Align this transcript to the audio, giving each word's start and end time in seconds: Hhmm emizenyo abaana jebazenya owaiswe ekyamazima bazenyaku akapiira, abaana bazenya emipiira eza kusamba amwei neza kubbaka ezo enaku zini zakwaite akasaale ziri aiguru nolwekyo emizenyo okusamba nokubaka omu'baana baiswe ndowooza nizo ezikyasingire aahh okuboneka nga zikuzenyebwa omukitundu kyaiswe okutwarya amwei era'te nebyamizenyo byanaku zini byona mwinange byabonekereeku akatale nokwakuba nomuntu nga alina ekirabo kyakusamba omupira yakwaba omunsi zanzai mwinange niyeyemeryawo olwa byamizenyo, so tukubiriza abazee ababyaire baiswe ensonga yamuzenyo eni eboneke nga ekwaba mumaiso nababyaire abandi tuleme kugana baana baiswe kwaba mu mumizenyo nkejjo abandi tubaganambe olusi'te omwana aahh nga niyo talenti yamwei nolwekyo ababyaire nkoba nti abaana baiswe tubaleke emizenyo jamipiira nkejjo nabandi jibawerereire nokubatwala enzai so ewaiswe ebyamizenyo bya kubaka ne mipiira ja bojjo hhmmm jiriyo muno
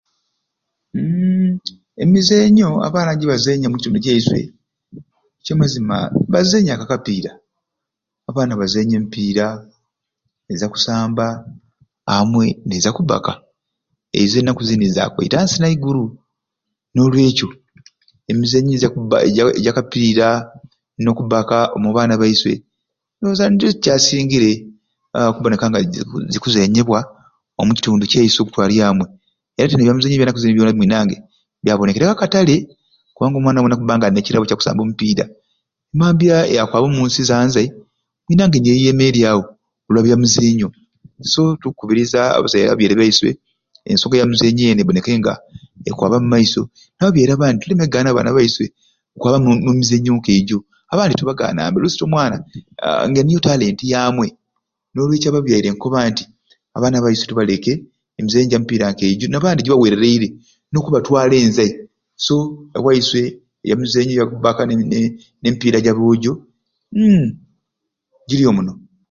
Hhmm 0.97 1.53
emizenyo 2.03 2.69
abaana 2.87 3.11
jebazenya 3.19 3.67
owaiswe 3.69 4.39
ekyamazima 5.39 5.95
bazenyaku 6.33 6.83
akapiira, 6.85 7.31
abaana 8.29 8.53
bazenya 8.61 8.95
emipiira 8.99 9.45
eza 10.53 10.67
kusamba 10.73 11.25
amwei 12.15 12.49
neza 12.69 12.89
kubbaka 12.97 13.31
ezo 14.19 14.35
enaku 14.39 14.61
zini 14.67 14.85
zakwaite 14.95 15.35
akasaale 15.35 15.51
ziri 15.53 15.65
aiguru 15.69 16.03
nolwekyo 16.95 17.47
emizenyo 18.29 18.75
okusamba 18.85 20.27
nokubaka 21.05 21.57
omu'baana 21.75 22.13
baiswe 22.21 22.53
ndowooza 23.17 23.45
nizo 23.49 23.65
ezikyasingire 23.67 24.51
aahh 25.15 25.29
okuboneka 25.31 25.65
nga 25.69 25.79
zikuzenyebwa 26.33 26.99
omukitundu 27.61 28.03
kyaiswe 28.11 28.39
okutwarya 28.43 28.83
amwei 28.91 29.11
era'te 29.59 29.75
nebyamizenyo 29.77 30.17
byanaku 30.19 30.39
zini 30.41 30.53
byona 30.55 30.73
mwinange 30.79 31.17
byabonekereeku 31.63 32.13
akatale 32.17 32.55
nokwakuba 33.13 33.51
nomuntu 33.53 33.75
nga 33.97 34.07
alina 34.07 34.19
ekirabo 34.21 34.45
kyakusamba 34.49 34.81
omupira 34.85 35.23
yakwaba 36.57 36.85
omunsi 36.87 37.21
zanzai 37.29 37.67
mwinange 38.25 38.57
niyeyemeryawo 38.63 39.41
olwa 39.87 40.01
byamizenyo, 40.05 40.67
so 41.33 41.41
tukubiriza 41.61 42.19
abazee 42.37 42.65
ababyaire 42.67 42.95
baiswe 43.01 43.29
ensonga 43.89 44.15
yamuzenyo 44.21 44.63
eni 44.71 44.81
eboneke 44.83 45.11
nga 45.19 45.33
ekwaba 45.89 46.15
mumaiso 46.23 46.61
nababyaire 46.97 47.31
abandi 47.37 47.57
tuleme 47.61 47.83
kugana 47.85 48.09
baana 48.15 48.31
baiswe 48.37 48.65
kwaba 49.21 49.37
mu 49.43 49.51
mumizenyo 49.65 50.13
nkejjo 50.17 50.57
abandi 50.93 51.13
tubaganambe 51.19 51.77
olusi'te 51.79 52.03
omwana 52.07 52.37
aahh 52.85 53.05
nga 53.09 53.21
niyo 53.25 53.39
talenti 53.47 53.83
yamwei 53.93 54.31
nolwekyo 54.93 55.27
ababyaire 55.31 55.67
nkoba 55.71 55.99
nti 56.09 56.23
abaana 56.75 56.97
baiswe 57.03 57.25
tubaleke 57.29 57.71
emizenyo 58.19 58.49
jamipiira 58.51 58.85
nkejjo 58.91 59.25
nabandi 59.31 59.63
jibawerereire 59.63 60.27
nokubatwala 60.73 61.33
enzai 61.45 61.71
so 62.25 62.35
ewaiswe 62.77 63.21
ebyamizenyo 63.63 64.13
bya 64.15 64.27
kubaka 64.31 64.61
ne 64.69 64.73
mipiira 65.43 65.77
ja 65.85 65.93
bojjo 65.99 66.33
hhmmm 66.93 67.27
jiriyo 68.27 68.51
muno 68.57 68.73